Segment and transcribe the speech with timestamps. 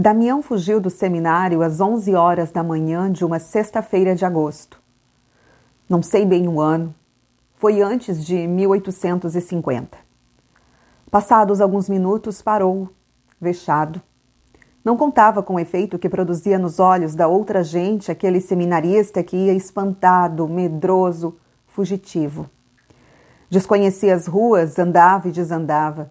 [0.00, 4.80] Damião fugiu do seminário às 11 horas da manhã de uma sexta-feira de agosto.
[5.86, 6.94] Não sei bem o ano,
[7.56, 9.98] foi antes de 1850.
[11.10, 12.88] Passados alguns minutos, parou,
[13.38, 14.00] vexado.
[14.82, 19.36] Não contava com o efeito que produzia nos olhos da outra gente aquele seminarista que
[19.36, 21.36] ia espantado, medroso,
[21.66, 22.48] fugitivo.
[23.50, 26.10] Desconhecia as ruas, andava e desandava.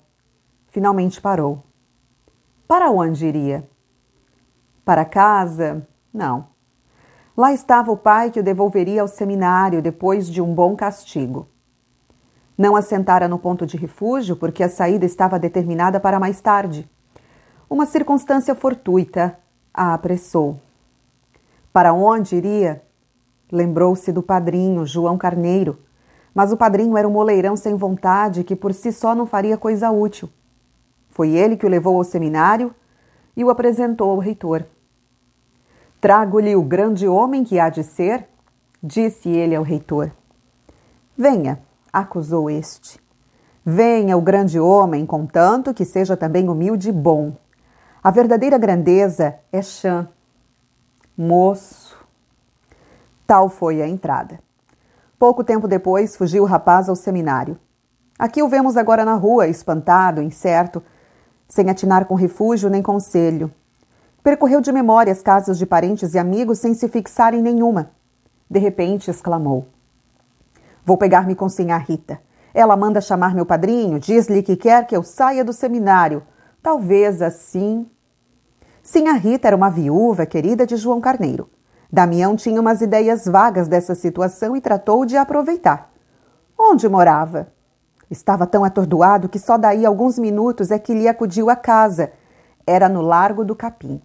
[0.67, 1.63] Finalmente parou.
[2.67, 3.67] Para onde iria?
[4.89, 5.87] Para casa?
[6.11, 6.47] Não.
[7.37, 11.47] Lá estava o pai que o devolveria ao seminário depois de um bom castigo.
[12.57, 16.89] Não assentara no ponto de refúgio porque a saída estava determinada para mais tarde.
[17.69, 19.37] Uma circunstância fortuita
[19.71, 20.59] a apressou.
[21.71, 22.81] Para onde iria?
[23.51, 25.77] Lembrou-se do padrinho, João Carneiro.
[26.33, 29.91] Mas o padrinho era um moleirão sem vontade que por si só não faria coisa
[29.91, 30.27] útil.
[31.09, 32.73] Foi ele que o levou ao seminário
[33.37, 34.65] e o apresentou ao reitor.
[36.01, 38.27] Trago-lhe o grande homem que há de ser,
[38.81, 40.11] disse ele ao reitor.
[41.17, 41.59] Venha,
[41.91, 42.99] acusou este.
[43.65, 47.33] Venha o grande homem, contanto que seja também humilde e bom.
[48.01, 50.07] A verdadeira grandeza é chã.
[51.17, 51.97] Moço.
[53.27, 54.39] Tal foi a entrada.
[55.19, 57.59] Pouco tempo depois, fugiu o rapaz ao seminário.
[58.17, 60.81] Aqui o vemos agora na rua, espantado, incerto,
[61.47, 63.51] sem atinar com refúgio nem conselho,
[64.23, 67.91] Percorreu de memória as casas de parentes e amigos sem se fixar em nenhuma.
[68.49, 69.67] De repente exclamou:
[70.85, 72.19] Vou pegar-me com Sinhá Rita.
[72.53, 76.23] Ela manda chamar meu padrinho, diz-lhe que quer que eu saia do seminário.
[76.61, 77.87] Talvez assim.
[78.83, 81.49] Sinhá Rita era uma viúva querida de João Carneiro.
[81.91, 85.91] Damião tinha umas ideias vagas dessa situação e tratou de aproveitar.
[86.57, 87.47] Onde morava?
[88.11, 92.11] Estava tão atordoado que só daí alguns minutos é que lhe acudiu a casa.
[92.67, 94.01] Era no Largo do Capim.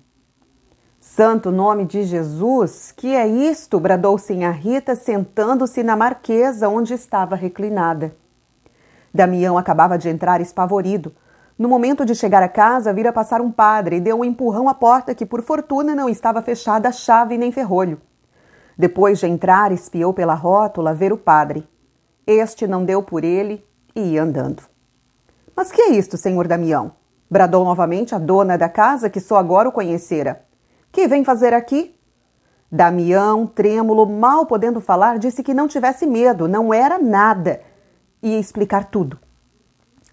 [1.06, 3.78] Santo nome de Jesus, que é isto?
[3.78, 8.16] bradou Sinha Rita, sentando-se na marquesa onde estava reclinada.
[9.12, 11.14] Damião acabava de entrar espavorido.
[11.58, 14.74] No momento de chegar a casa, vira passar um padre e deu um empurrão à
[14.74, 18.00] porta que, por fortuna, não estava fechada a chave nem ferrolho.
[18.76, 21.68] Depois de entrar, espiou pela rótula ver o padre.
[22.26, 23.62] Este não deu por ele
[23.94, 24.62] e ia andando.
[25.54, 26.92] Mas que é isto, senhor Damião?
[27.30, 30.44] bradou novamente a dona da casa, que só agora o conhecera.
[30.94, 31.92] Que vem fazer aqui?
[32.70, 37.62] Damião, trêmulo, mal podendo falar, disse que não tivesse medo, não era nada.
[38.22, 39.18] Ia explicar tudo.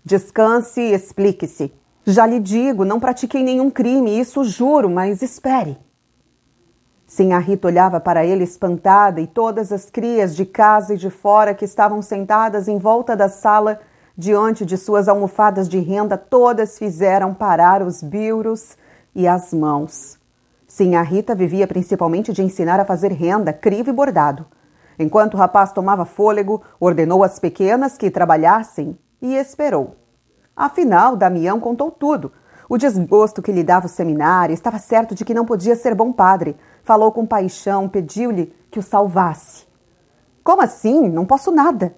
[0.03, 1.71] Descanse e explique-se.
[2.03, 5.77] Já lhe digo, não pratiquei nenhum crime, isso juro, mas espere.
[7.05, 11.11] Sim, a Rita olhava para ele espantada e todas as crias de casa e de
[11.11, 13.79] fora que estavam sentadas em volta da sala,
[14.17, 18.75] diante de suas almofadas de renda, todas fizeram parar os biuros
[19.13, 20.19] e as mãos.
[20.73, 24.45] Sim, a Rita vivia principalmente de ensinar a fazer renda, crivo e bordado.
[24.97, 29.97] Enquanto o rapaz tomava fôlego, ordenou às pequenas que trabalhassem e esperou.
[30.55, 32.31] Afinal, Damião contou tudo.
[32.69, 36.13] O desgosto que lhe dava o seminário, estava certo de que não podia ser bom
[36.13, 36.55] padre.
[36.85, 39.65] Falou com paixão, pediu-lhe que o salvasse.
[40.41, 41.09] Como assim?
[41.09, 41.93] Não posso nada.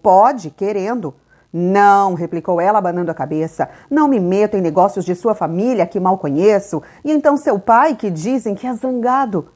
[0.00, 1.12] Pode, querendo.
[1.52, 3.68] Não, replicou ela, abanando a cabeça.
[3.90, 6.82] Não me meto em negócios de sua família, que mal conheço.
[7.04, 9.48] E então seu pai, que dizem que é zangado.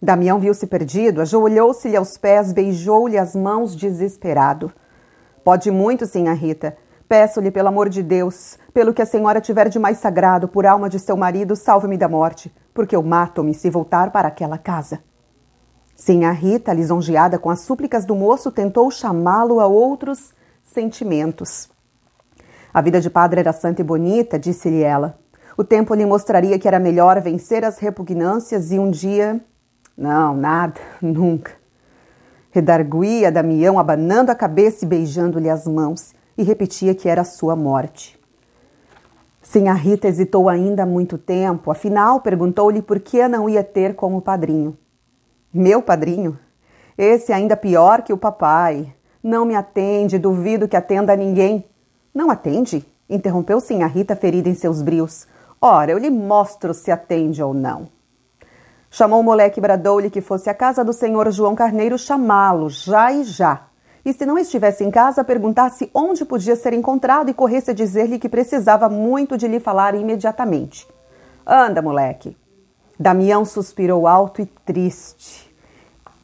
[0.00, 4.72] Damião viu-se perdido, ajoelhou-se-lhe aos pés, beijou-lhe as mãos, desesperado.
[5.42, 6.76] Pode muito, sim, Rita.
[7.06, 10.88] Peço-lhe, pelo amor de Deus, pelo que a senhora tiver de mais sagrado, por alma
[10.88, 15.00] de seu marido, salve-me da morte, porque eu mato-me se voltar para aquela casa.
[15.94, 20.32] Sim, a Rita, lisonjeada com as súplicas do moço, tentou chamá-lo a outros
[20.64, 21.68] sentimentos.
[22.72, 25.18] A vida de padre era santa e bonita, disse-lhe ela.
[25.56, 29.40] O tempo lhe mostraria que era melhor vencer as repugnâncias e um dia.
[29.96, 31.52] Não, nada, nunca.
[32.50, 38.18] Redarguía Damião, abanando a cabeça e beijando-lhe as mãos, e repetia que era sua morte.
[39.40, 44.20] Sim, a Rita hesitou ainda muito tempo, afinal perguntou-lhe por que não ia ter como
[44.20, 44.76] padrinho.
[45.52, 46.36] Meu padrinho?
[46.96, 48.92] Esse ainda pior que o papai.
[49.24, 51.64] Não me atende, duvido que atenda a ninguém.
[52.14, 52.84] Não atende?
[53.08, 55.26] Interrompeu sim a Rita, ferida em seus brios.
[55.58, 57.88] Ora, eu lhe mostro se atende ou não.
[58.90, 63.10] Chamou o moleque e bradou-lhe que fosse à casa do senhor João Carneiro chamá-lo, já
[63.12, 63.62] e já.
[64.04, 68.18] E se não estivesse em casa, perguntasse onde podia ser encontrado e corresse a dizer-lhe
[68.18, 70.86] que precisava muito de lhe falar imediatamente.
[71.46, 72.36] Anda, moleque.
[73.00, 75.43] Damião suspirou alto e triste.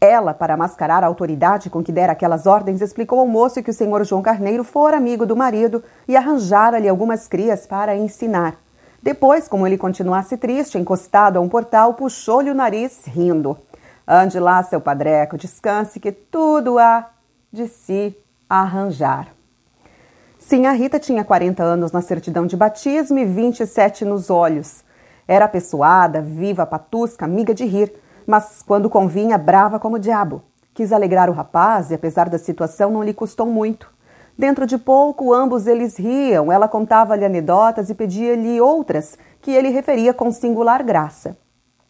[0.00, 3.75] Ela, para mascarar a autoridade com que dera aquelas ordens, explicou ao moço que o
[3.75, 8.56] senhor João Carneiro fora amigo do marido e arranjara-lhe algumas crias para ensinar.
[9.02, 13.58] Depois, como ele continuasse triste, encostado a um portal, puxou-lhe o nariz, rindo.
[14.08, 17.11] Ande lá, seu padreco, descanse, que tudo há
[17.53, 18.17] de se
[18.49, 19.29] arranjar.
[20.38, 24.82] Sim, a Rita tinha 40 anos na certidão de batismo e 27 nos olhos.
[25.29, 27.93] Era apessoada, viva, patusca, amiga de rir,
[28.26, 30.43] mas quando convinha, brava como o diabo.
[30.72, 33.93] Quis alegrar o rapaz e, apesar da situação, não lhe custou muito.
[34.38, 40.14] Dentro de pouco, ambos eles riam, ela contava-lhe anedotas e pedia-lhe outras, que ele referia
[40.14, 41.37] com singular graça.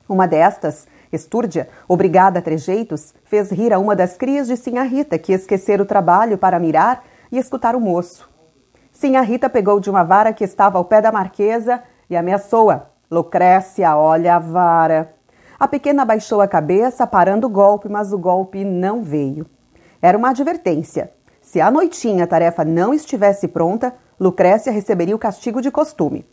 [0.09, 5.19] Uma destas, Estúrdia, obrigada a trejeitos, fez rir a uma das crias de Sinha Rita,
[5.19, 8.29] que esquecera o trabalho para mirar e escutar o moço.
[8.93, 12.87] Sinha Rita pegou de uma vara que estava ao pé da marquesa e ameaçou-a.
[13.11, 15.15] Lucrécia, olha a vara.
[15.61, 19.45] A pequena baixou a cabeça, parando o golpe, mas o golpe não veio.
[20.01, 21.13] Era uma advertência.
[21.43, 26.27] Se à noitinha a tarefa não estivesse pronta, Lucrécia receberia o castigo de costume.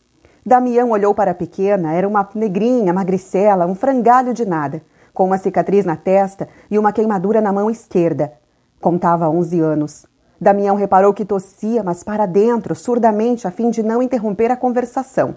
[0.45, 4.81] Damião olhou para a pequena, era uma negrinha, magricela, um frangalho de nada,
[5.13, 8.31] com uma cicatriz na testa e uma queimadura na mão esquerda.
[8.79, 10.05] Contava onze anos.
[10.39, 15.35] Damião reparou que tossia, mas para dentro, surdamente, a fim de não interromper a conversação.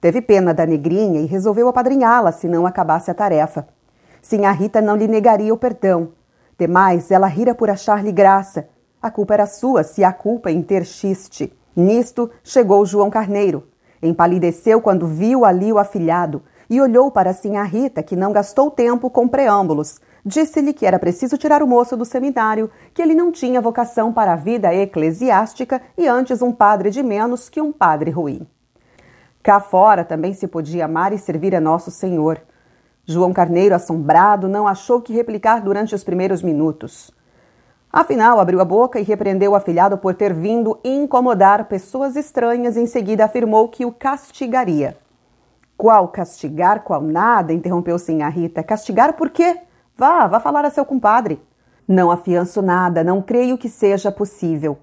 [0.00, 3.66] Teve pena da negrinha e resolveu apadrinhá-la se não acabasse a tarefa.
[4.20, 6.12] Sim, a Rita não lhe negaria o perdão.
[6.58, 8.68] Demais, ela rira por achar-lhe graça,
[9.00, 11.52] a culpa era sua se a culpa em ter xiste.
[11.76, 13.68] Nisto chegou João Carneiro.
[14.02, 19.08] Empalideceu quando viu ali o afilhado e olhou para Sinhá Rita, que não gastou tempo
[19.08, 20.00] com preâmbulos.
[20.24, 24.32] Disse-lhe que era preciso tirar o moço do seminário, que ele não tinha vocação para
[24.32, 28.44] a vida eclesiástica e antes um padre de menos que um padre ruim.
[29.46, 32.40] Cá fora também se podia amar e servir a Nosso Senhor.
[33.04, 37.12] João Carneiro, assombrado, não achou que replicar durante os primeiros minutos.
[37.92, 42.80] Afinal, abriu a boca e repreendeu o afilhado por ter vindo incomodar pessoas estranhas e
[42.80, 44.96] em seguida afirmou que o castigaria.
[45.76, 47.52] Qual castigar, qual nada?
[47.52, 48.64] interrompeu sim a Rita.
[48.64, 49.60] Castigar por quê?
[49.96, 51.40] Vá, vá falar a seu compadre.
[51.86, 54.76] Não afianço nada, não creio que seja possível.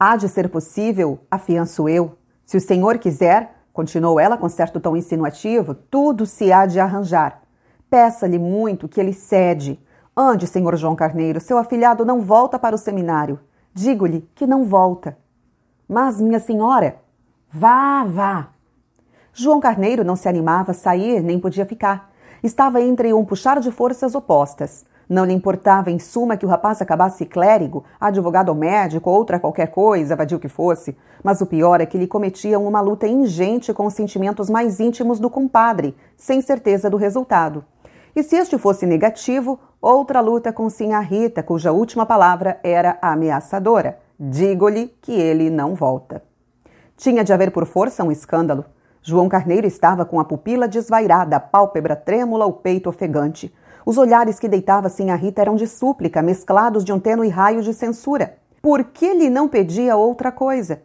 [0.00, 2.16] Há de ser possível, afianço eu.
[2.46, 7.42] Se o senhor quiser, continuou ela com certo tom insinuativo, tudo se há de arranjar.
[7.88, 9.78] Peça-lhe muito que ele cede.
[10.16, 13.40] Ande, senhor João Carneiro, seu afilhado não volta para o seminário.
[13.74, 15.16] Digo-lhe que não volta.
[15.88, 16.96] Mas, minha senhora,
[17.50, 18.48] vá, vá.
[19.32, 22.10] João Carneiro não se animava a sair nem podia ficar.
[22.42, 24.84] Estava entre um puxar de forças opostas.
[25.12, 29.66] Não lhe importava, em suma, que o rapaz acabasse clérigo, advogado ou médico, outra qualquer
[29.66, 30.96] coisa, vadio que fosse.
[31.22, 35.20] Mas o pior é que lhe cometiam uma luta ingente com os sentimentos mais íntimos
[35.20, 37.62] do compadre, sem certeza do resultado.
[38.16, 43.98] E se este fosse negativo, outra luta com Sinha Rita, cuja última palavra era ameaçadora.
[44.18, 46.22] Digo-lhe que ele não volta.
[46.96, 48.64] Tinha de haver por força um escândalo.
[49.02, 53.52] João Carneiro estava com a pupila desvairada, a pálpebra trêmula, o peito ofegante.
[53.84, 57.72] Os olhares que deitava Sinha Rita eram de súplica, mesclados de um tênue raio de
[57.74, 58.36] censura.
[58.60, 60.82] Por que lhe não pedia outra coisa?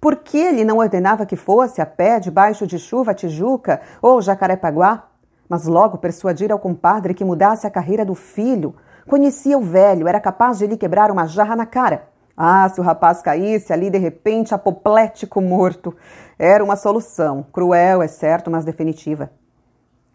[0.00, 4.20] Por que ele não ordenava que fosse a pé debaixo de chuva a Tijuca ou
[4.20, 5.08] Jacarepaguá?
[5.52, 8.74] mas logo persuadir ao compadre que mudasse a carreira do filho.
[9.06, 12.08] Conhecia o velho, era capaz de lhe quebrar uma jarra na cara.
[12.34, 15.94] Ah, se o rapaz caísse ali de repente apoplético morto.
[16.38, 19.30] Era uma solução, cruel, é certo, mas definitiva.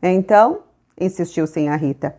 [0.01, 0.62] Então,
[1.00, 2.16] insistiu sem a Rita.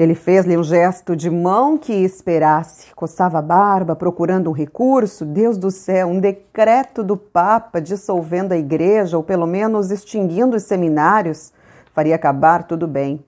[0.00, 5.26] Ele fez-lhe um gesto de mão que esperasse, coçava a barba, procurando um recurso.
[5.26, 10.62] Deus do céu, um decreto do Papa dissolvendo a igreja, ou pelo menos extinguindo os
[10.62, 11.52] seminários
[11.92, 13.22] faria acabar tudo bem.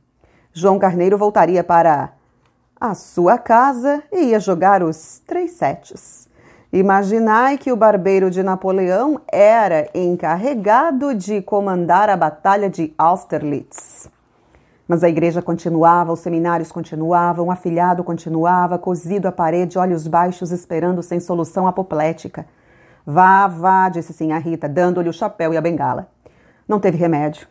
[0.50, 2.14] João Carneiro voltaria para
[2.80, 6.26] a sua casa e ia jogar os três setes.
[6.72, 14.10] Imaginai que o barbeiro de Napoleão era encarregado de comandar a Batalha de Austerlitz.
[14.92, 20.50] Mas a igreja continuava, os seminários continuavam, o afilhado continuava, cozido à parede, olhos baixos,
[20.50, 22.44] esperando sem solução apoplética.
[23.06, 26.08] Vá, vá, disse sim a Rita, dando-lhe o chapéu e a bengala.
[26.68, 27.48] Não teve remédio.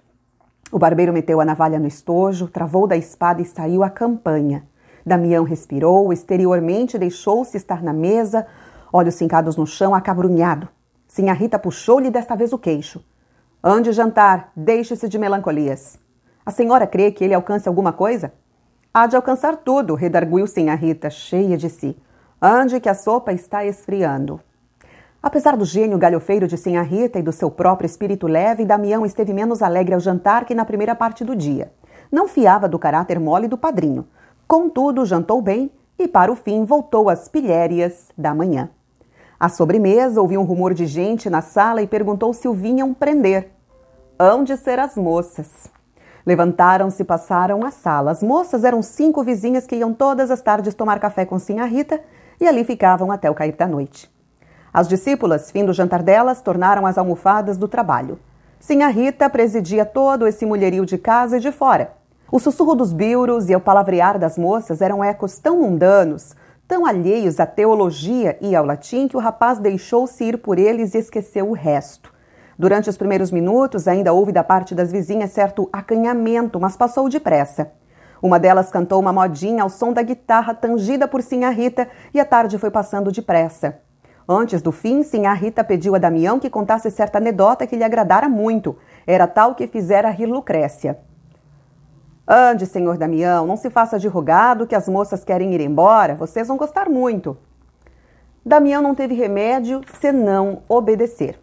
[0.72, 4.64] O barbeiro meteu a navalha no estojo, travou da espada e saiu à campanha.
[5.04, 8.46] Damião respirou, exteriormente deixou-se estar na mesa,
[8.94, 10.70] olhos fincados no chão, acabrunhado.
[11.08, 13.04] Sinha Rita puxou-lhe desta vez o queixo.
[13.64, 16.00] Ande jantar, deixe-se de melancolias.
[16.52, 18.34] A senhora crê que ele alcance alguma coisa?
[18.94, 21.96] Há de alcançar tudo, redarguiu Sinha Rita, cheia de si.
[22.42, 24.38] Ande que a sopa está esfriando.
[25.24, 29.32] Apesar do gênio galhofeiro de Sinha Rita e do seu próprio espírito leve, Damião esteve
[29.32, 31.72] menos alegre ao jantar que na primeira parte do dia.
[32.12, 34.06] Não fiava do caráter mole do padrinho.
[34.46, 38.70] Contudo, jantou bem e, para o fim, voltou às pilhérias da manhã.
[39.40, 43.52] À sobremesa, ouviu um rumor de gente na sala e perguntou se o vinham prender.
[44.20, 45.72] hão de ser as moças.
[46.26, 48.12] Levantaram-se e passaram à sala.
[48.12, 52.00] As moças eram cinco vizinhas que iam todas as tardes tomar café com Sinha Rita
[52.40, 54.12] e ali ficavam até o cair da noite.
[54.74, 58.20] As discípulas, fim do jantar delas, tornaram as almofadas do trabalho.
[58.60, 61.94] Sinha Rita presidia todo esse mulherio de casa e de fora.
[62.32, 66.36] O sussurro dos biuros e o palavrear das moças eram ecos tão mundanos,
[66.68, 71.00] tão alheios à teologia e ao latim, que o rapaz deixou-se ir por eles e
[71.00, 72.11] esqueceu o resto.
[72.62, 77.72] Durante os primeiros minutos, ainda houve da parte das vizinhas certo acanhamento, mas passou depressa.
[78.22, 82.24] Uma delas cantou uma modinha ao som da guitarra tangida por Sinha Rita e a
[82.24, 83.80] tarde foi passando depressa.
[84.30, 88.30] Antes do fim, Sinha Rita pediu a Damião que contasse certa anedota que lhe agradara
[88.30, 88.78] muito.
[89.08, 91.00] Era tal que fizera rir Lucrécia.
[92.28, 96.48] Ande, senhor Damião, não se faça de rogado que as moças querem ir embora, vocês
[96.48, 97.36] vão gostar muito.
[98.46, 101.40] Damião não teve remédio senão obedecer.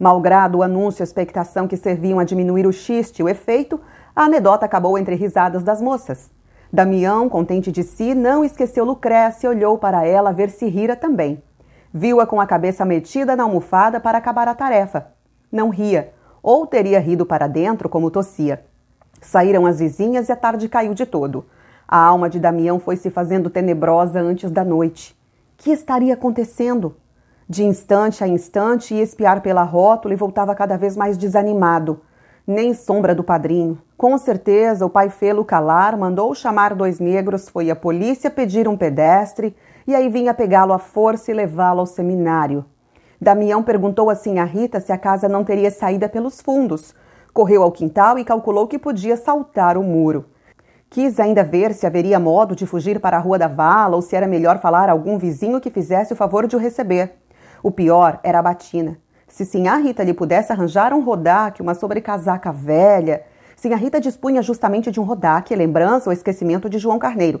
[0.00, 3.78] Malgrado o anúncio e a expectação que serviam a diminuir o xiste e o efeito,
[4.16, 6.30] a anedota acabou entre risadas das moças.
[6.72, 11.42] Damião, contente de si, não esqueceu Lucrécia e olhou para ela ver se rira também.
[11.92, 15.08] Viu-a com a cabeça metida na almofada para acabar a tarefa.
[15.52, 18.64] Não ria, ou teria rido para dentro como tossia.
[19.20, 21.44] Saíram as vizinhas e a tarde caiu de todo.
[21.86, 25.14] A alma de Damião foi se fazendo tenebrosa antes da noite.
[25.58, 26.96] Que estaria acontecendo?
[27.50, 32.00] De instante a instante ia espiar pela rótula e voltava cada vez mais desanimado.
[32.46, 33.76] Nem sombra do padrinho.
[33.96, 38.76] Com certeza o pai fê-lo calar, mandou chamar dois negros, foi à polícia pedir um
[38.76, 42.64] pedestre e aí vinha pegá-lo à força e levá-lo ao seminário.
[43.20, 46.94] Damião perguntou assim a Rita se a casa não teria saída pelos fundos.
[47.34, 50.24] Correu ao quintal e calculou que podia saltar o muro.
[50.88, 54.14] Quis ainda ver se haveria modo de fugir para a Rua da Vala ou se
[54.14, 57.18] era melhor falar a algum vizinho que fizesse o favor de o receber.
[57.62, 58.98] O pior era a batina.
[59.28, 63.22] Se Sinhá Rita lhe pudesse arranjar um rodaque, uma sobrecasaca velha.
[63.54, 67.40] Sinhá Rita dispunha justamente de um rodaque, lembrança ou esquecimento de João Carneiro.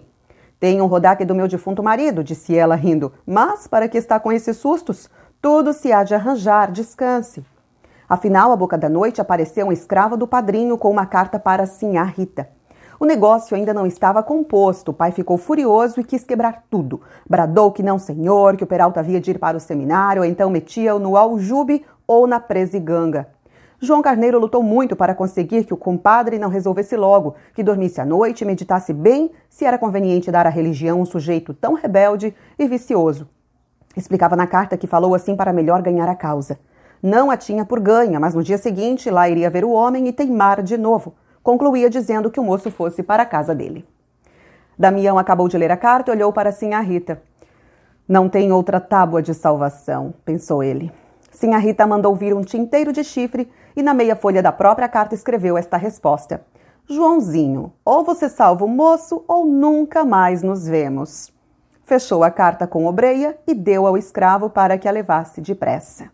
[0.60, 3.12] Tenho um rodaque do meu defunto marido, disse ela rindo.
[3.26, 5.08] Mas para que está com esses sustos?
[5.40, 7.42] Tudo se há de arranjar, descanse.
[8.06, 12.02] Afinal, à boca da noite apareceu um escravo do padrinho com uma carta para Sinhá
[12.04, 12.48] Rita.
[13.02, 14.90] O negócio ainda não estava composto.
[14.90, 17.00] O pai ficou furioso e quis quebrar tudo.
[17.26, 20.50] Bradou que não, senhor, que o Peralta havia de ir para o seminário, ou então
[20.50, 23.26] metia-o no aljube ou na presiganga.
[23.80, 28.04] João Carneiro lutou muito para conseguir que o compadre não resolvesse logo, que dormisse à
[28.04, 32.68] noite e meditasse bem se era conveniente dar à religião um sujeito tão rebelde e
[32.68, 33.26] vicioso.
[33.96, 36.60] Explicava na carta que falou assim para melhor ganhar a causa.
[37.02, 40.12] Não a tinha por ganha, mas no dia seguinte lá iria ver o homem e
[40.12, 41.14] teimar de novo
[41.50, 43.84] concluía dizendo que o moço fosse para a casa dele.
[44.78, 47.20] Damião acabou de ler a carta e olhou para Sinha Rita.
[48.06, 50.92] Não tem outra tábua de salvação, pensou ele.
[51.32, 55.16] Sinha Rita mandou vir um tinteiro de chifre e na meia folha da própria carta
[55.16, 56.40] escreveu esta resposta:
[56.88, 61.32] Joãozinho, ou você salva o moço ou nunca mais nos vemos.
[61.82, 66.12] Fechou a carta com obreia e deu ao escravo para que a levasse depressa.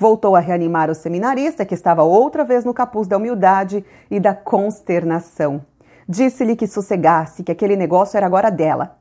[0.00, 4.32] Voltou a reanimar o seminarista, que estava outra vez no capuz da humildade e da
[4.32, 5.60] consternação.
[6.08, 8.96] Disse-lhe que sossegasse, que aquele negócio era agora dela.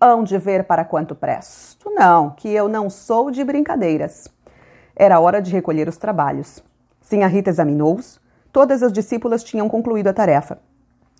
[0.00, 1.90] Hão de ver para quanto presto.
[1.90, 4.26] Não, que eu não sou de brincadeiras.
[4.96, 6.64] Era hora de recolher os trabalhos.
[7.02, 8.18] Sinha Rita examinou-os.
[8.50, 10.58] Todas as discípulas tinham concluído a tarefa.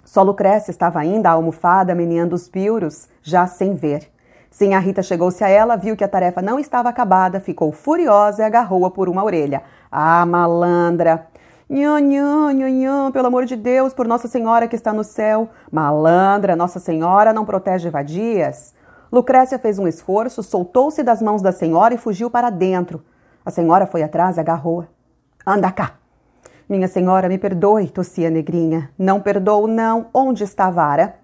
[0.02, 4.13] Só Lucrécia estava ainda almofada, meneando os piuros, já sem ver.
[4.54, 8.40] Sim, a Rita chegou-se a ela, viu que a tarefa não estava acabada, ficou furiosa
[8.40, 9.64] e agarrou-a por uma orelha.
[9.90, 11.26] Ah, malandra!
[11.68, 15.48] Nhã, nhã, nhã, nhã, pelo amor de Deus, por Nossa Senhora que está no céu.
[15.72, 18.72] Malandra, Nossa Senhora não protege vadias.
[19.10, 23.02] Lucrécia fez um esforço, soltou-se das mãos da senhora e fugiu para dentro.
[23.44, 24.86] A senhora foi atrás e agarrou-a.
[25.44, 25.94] Anda cá!
[26.68, 28.88] Minha senhora, me perdoe, tossia a negrinha.
[28.96, 30.06] Não perdoo, não.
[30.14, 31.16] Onde está a vara?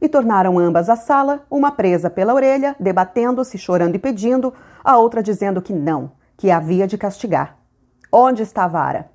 [0.00, 5.22] E tornaram ambas à sala, uma presa pela orelha, debatendo-se, chorando e pedindo, a outra
[5.22, 7.56] dizendo que não, que havia de castigar.
[8.12, 9.10] Onde está a vara?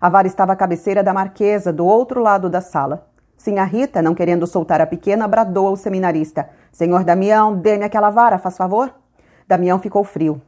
[0.00, 3.06] A vara estava à cabeceira da marquesa, do outro lado da sala.
[3.36, 8.38] Sinha Rita, não querendo soltar a pequena, bradou ao seminarista: Senhor Damião, dê-me aquela vara,
[8.38, 8.92] faz favor.
[9.46, 10.40] Damião ficou frio.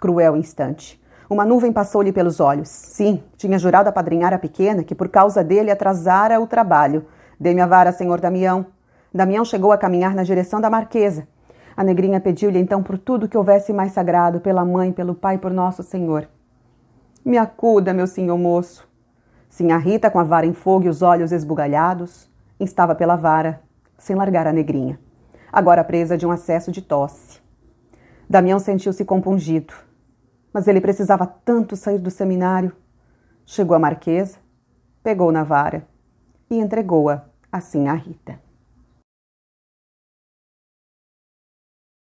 [0.00, 1.00] Cruel instante.
[1.28, 2.68] Uma nuvem passou-lhe pelos olhos.
[2.68, 7.06] Sim, tinha jurado apadrinhar a pequena, que por causa dele atrasara o trabalho.
[7.38, 8.66] Dê-me a vara, senhor Damião.
[9.12, 11.26] Damião chegou a caminhar na direção da marquesa.
[11.76, 15.52] A negrinha pediu-lhe então por tudo que houvesse mais sagrado, pela mãe, pelo pai, por
[15.52, 16.28] nosso Senhor.
[17.24, 18.88] Me acuda, meu senhor moço.
[19.48, 23.60] Sinha Rita, com a vara em fogo e os olhos esbugalhados, estava pela vara,
[23.98, 24.98] sem largar a negrinha,
[25.52, 27.40] agora presa de um acesso de tosse.
[28.28, 29.74] Damião sentiu-se compungido,
[30.52, 32.72] mas ele precisava tanto sair do seminário.
[33.44, 34.38] Chegou a marquesa,
[35.02, 35.86] pegou na vara
[36.48, 38.49] e entregou-a assim a Rita.